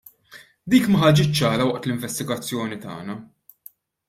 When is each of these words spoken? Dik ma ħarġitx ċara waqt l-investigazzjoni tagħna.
Dik 0.73 0.87
ma 0.93 1.01
ħarġitx 1.01 1.37
ċara 1.41 1.67
waqt 1.67 1.85
l-investigazzjoni 1.91 2.81
tagħna. 2.89 3.19